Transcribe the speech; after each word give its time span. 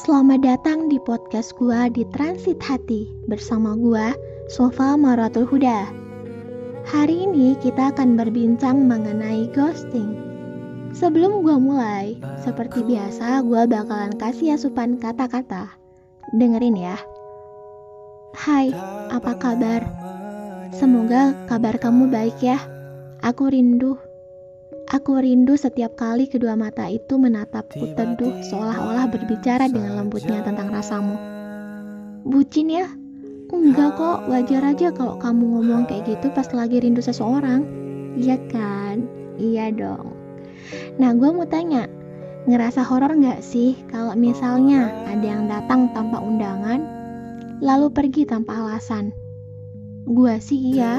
Selamat 0.00 0.40
datang 0.40 0.88
di 0.88 0.96
podcast 0.96 1.52
gua 1.60 1.92
di 1.92 2.08
Transit 2.08 2.56
Hati 2.64 3.04
bersama 3.28 3.76
gua 3.76 4.16
Sofa 4.48 4.96
Maratul 4.96 5.44
Huda. 5.44 5.92
Hari 6.88 7.28
ini 7.28 7.52
kita 7.60 7.92
akan 7.92 8.16
berbincang 8.16 8.88
mengenai 8.88 9.52
ghosting. 9.52 10.16
Sebelum 10.96 11.44
gua 11.44 11.60
mulai, 11.60 12.16
seperti 12.40 12.80
biasa 12.80 13.44
gua 13.44 13.68
bakalan 13.68 14.16
kasih 14.16 14.56
asupan 14.56 14.96
kata-kata. 14.96 15.68
Dengerin 16.32 16.80
ya. 16.80 16.96
Hai, 18.32 18.72
apa 19.12 19.36
kabar? 19.36 19.84
Semoga 20.72 21.36
kabar 21.44 21.76
kamu 21.76 22.08
baik 22.08 22.40
ya. 22.40 22.56
Aku 23.20 23.52
rindu 23.52 24.00
Aku 24.90 25.22
rindu 25.22 25.54
setiap 25.54 25.94
kali 25.94 26.26
kedua 26.26 26.58
mata 26.58 26.90
itu 26.90 27.14
menatapku 27.14 27.94
teduh 27.94 28.42
seolah-olah 28.42 29.06
berbicara 29.06 29.70
dengan 29.70 30.02
lembutnya 30.02 30.42
tentang 30.42 30.66
rasamu. 30.66 31.14
Bucin 32.26 32.74
ya? 32.74 32.90
Enggak 33.54 33.94
kok, 33.94 34.26
wajar 34.26 34.66
aja 34.66 34.90
kalau 34.90 35.14
kamu 35.22 35.46
ngomong 35.46 35.86
kayak 35.86 36.10
gitu 36.10 36.34
pas 36.34 36.50
lagi 36.50 36.82
rindu 36.82 36.98
seseorang. 36.98 37.62
Iya 38.18 38.34
kan? 38.50 39.06
Iya 39.38 39.70
dong. 39.70 40.10
Nah, 40.98 41.14
gue 41.14 41.30
mau 41.38 41.46
tanya, 41.46 41.86
ngerasa 42.50 42.82
horor 42.82 43.14
nggak 43.14 43.46
sih 43.46 43.78
kalau 43.94 44.18
misalnya 44.18 44.90
ada 45.06 45.22
yang 45.22 45.46
datang 45.46 45.86
tanpa 45.94 46.18
undangan, 46.18 46.82
lalu 47.62 47.94
pergi 47.94 48.26
tanpa 48.26 48.58
alasan? 48.58 49.14
Gua 50.02 50.42
sih 50.42 50.74
iya. 50.74 50.98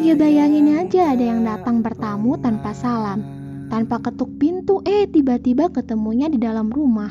Ya 0.00 0.14
bayangin 0.14 0.76
aja 0.76 1.16
ada 1.16 1.24
yang 1.24 1.42
datang 1.42 1.82
bertamu 1.82 2.38
tanpa 2.38 2.70
salam, 2.76 3.24
tanpa 3.72 3.98
ketuk 3.98 4.30
pintu, 4.38 4.84
eh 4.86 5.08
tiba-tiba 5.10 5.72
ketemunya 5.72 6.30
di 6.30 6.38
dalam 6.38 6.70
rumah. 6.70 7.10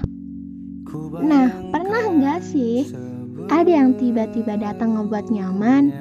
Nah, 1.20 1.52
pernah 1.74 2.04
nggak 2.08 2.40
sih 2.46 2.88
ada 3.52 3.68
yang 3.68 4.00
tiba-tiba 4.00 4.56
datang 4.56 4.96
ngebuat 4.96 5.28
nyaman, 5.28 5.92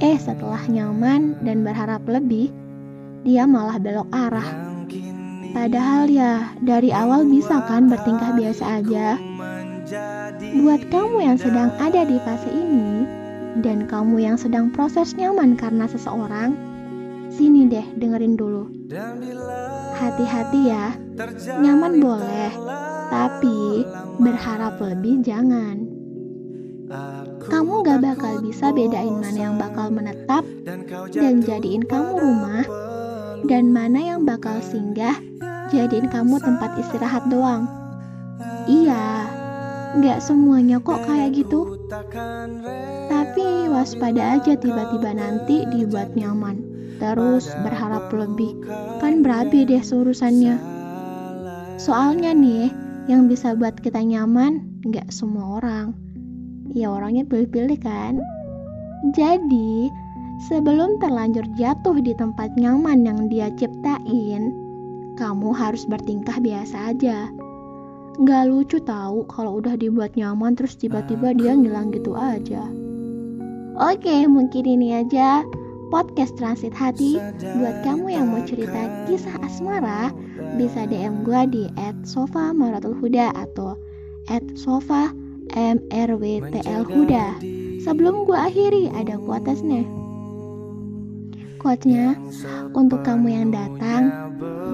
eh 0.00 0.16
setelah 0.16 0.62
nyaman 0.70 1.36
dan 1.44 1.66
berharap 1.66 2.02
lebih, 2.08 2.48
dia 3.26 3.44
malah 3.44 3.76
belok 3.76 4.08
arah. 4.14 4.46
Padahal 5.52 6.06
ya 6.06 6.54
dari 6.62 6.94
awal 6.94 7.26
bisa 7.26 7.60
kan 7.66 7.90
bertingkah 7.90 8.36
biasa 8.36 8.64
aja. 8.84 9.18
Buat 10.38 10.92
kamu 10.92 11.18
yang 11.24 11.38
sedang 11.40 11.72
ada 11.80 12.04
di 12.04 12.20
fase 12.20 12.52
ini, 12.52 13.08
dan 13.60 13.88
kamu 13.88 14.20
yang 14.22 14.36
sedang 14.36 14.68
proses 14.68 15.16
nyaman 15.16 15.56
karena 15.56 15.88
seseorang, 15.88 16.52
sini 17.32 17.68
deh 17.68 17.86
dengerin 17.96 18.36
dulu. 18.36 18.68
Hati-hati 19.98 20.60
ya, 20.68 20.94
nyaman 21.58 21.98
boleh, 21.98 22.52
tapi 23.08 23.88
berharap 24.20 24.78
lebih 24.78 25.24
jangan. 25.24 25.88
Kamu 27.48 27.84
gak 27.84 28.00
bakal 28.00 28.40
bisa 28.40 28.72
bedain 28.72 29.20
mana 29.20 29.36
yang 29.36 29.56
bakal 29.60 29.92
menetap 29.92 30.44
dan 31.12 31.44
jadiin 31.44 31.84
kamu 31.84 32.16
rumah, 32.16 32.64
dan 33.44 33.72
mana 33.72 34.00
yang 34.00 34.24
bakal 34.24 34.56
singgah 34.64 35.16
jadiin 35.68 36.08
kamu 36.08 36.40
tempat 36.40 36.80
istirahat 36.80 37.28
doang. 37.28 37.68
Iya, 38.68 39.28
gak 40.00 40.20
semuanya 40.24 40.80
kok 40.80 41.04
kayak 41.04 41.36
gitu. 41.36 41.76
Waspada 43.78 44.42
aja 44.42 44.58
tiba-tiba 44.58 45.14
nanti 45.14 45.62
dibuat 45.70 46.18
nyaman. 46.18 46.58
Terus 46.98 47.46
berharap 47.62 48.10
lebih. 48.10 48.58
Kan 48.98 49.22
berabe 49.22 49.62
deh 49.62 49.78
seurusannya. 49.78 50.58
Soalnya 51.78 52.34
nih, 52.34 52.74
yang 53.06 53.30
bisa 53.30 53.54
buat 53.54 53.78
kita 53.78 54.02
nyaman 54.02 54.82
nggak 54.82 55.14
semua 55.14 55.62
orang. 55.62 55.94
Ya 56.74 56.90
orangnya 56.90 57.22
pilih-pilih 57.30 57.78
kan. 57.78 58.18
Jadi, 59.14 59.86
sebelum 60.50 60.98
terlanjur 60.98 61.46
jatuh 61.54 62.02
di 62.02 62.18
tempat 62.18 62.58
nyaman 62.58 63.06
yang 63.06 63.30
dia 63.30 63.46
ciptain, 63.54 64.50
kamu 65.14 65.54
harus 65.54 65.86
bertingkah 65.86 66.42
biasa 66.42 66.98
aja. 66.98 67.30
Gak 68.26 68.50
lucu 68.50 68.82
tahu 68.82 69.22
kalau 69.30 69.62
udah 69.62 69.78
dibuat 69.78 70.18
nyaman 70.18 70.58
terus 70.58 70.74
tiba-tiba 70.74 71.30
dia 71.30 71.54
ngilang 71.54 71.94
gitu 71.94 72.18
aja. 72.18 72.66
Oke, 73.78 74.26
mungkin 74.26 74.66
ini 74.66 74.90
aja 74.90 75.46
podcast 75.94 76.34
Transit 76.34 76.74
Hati. 76.74 77.14
Buat 77.62 77.86
kamu 77.86 78.10
yang 78.10 78.26
mau 78.26 78.42
cerita 78.42 79.06
kisah 79.06 79.38
asmara, 79.38 80.10
bisa 80.58 80.82
DM 80.90 81.22
gue 81.22 81.40
di 81.46 81.64
@sofa 82.02 82.50
maratul 82.50 82.98
huda 82.98 83.30
atau 83.38 83.78
@sofa 84.58 85.14
mrwtl 85.54 86.82
huda. 86.90 87.38
Sebelum 87.86 88.26
gue 88.26 88.34
akhiri, 88.34 88.90
ada 88.98 89.14
quotesnya. 89.14 89.86
Quotesnya, 91.62 92.18
untuk 92.74 93.06
kamu 93.06 93.30
yang 93.30 93.54
datang, 93.54 94.10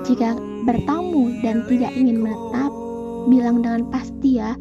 jika 0.08 0.32
bertamu 0.64 1.44
dan 1.44 1.60
tidak 1.68 1.92
ingin 1.92 2.24
menetap, 2.24 2.72
bilang 3.28 3.60
dengan 3.60 3.84
pasti 3.92 4.40
ya 4.40 4.56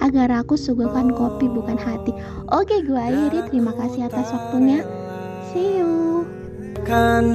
agar 0.00 0.28
aku 0.42 0.58
suguhkan 0.58 1.12
kopi 1.12 1.48
bukan 1.48 1.78
hati. 1.78 2.12
Oke, 2.52 2.82
gue 2.84 2.98
akhiri. 2.98 3.40
Terima 3.52 3.72
kasih 3.76 4.08
atas 4.08 4.32
waktunya. 4.32 4.84
See 5.52 5.80
you. 5.80 6.24
Kan 6.86 7.34